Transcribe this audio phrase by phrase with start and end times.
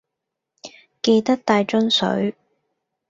[1.03, 2.33] 記得帶樽水